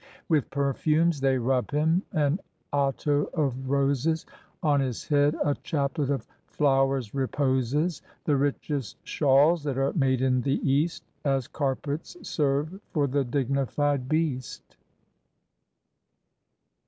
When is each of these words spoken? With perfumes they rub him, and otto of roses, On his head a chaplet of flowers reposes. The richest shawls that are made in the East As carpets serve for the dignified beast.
With 0.29 0.49
perfumes 0.49 1.21
they 1.21 1.37
rub 1.37 1.69
him, 1.69 2.01
and 2.11 2.39
otto 2.73 3.25
of 3.35 3.69
roses, 3.69 4.25
On 4.63 4.79
his 4.79 5.07
head 5.07 5.35
a 5.43 5.53
chaplet 5.53 6.09
of 6.09 6.25
flowers 6.47 7.13
reposes. 7.13 8.01
The 8.23 8.35
richest 8.35 8.97
shawls 9.03 9.63
that 9.65 9.77
are 9.77 9.93
made 9.93 10.23
in 10.23 10.41
the 10.41 10.59
East 10.67 11.03
As 11.23 11.47
carpets 11.47 12.17
serve 12.23 12.81
for 12.91 13.05
the 13.05 13.23
dignified 13.23 14.09
beast. 14.09 14.75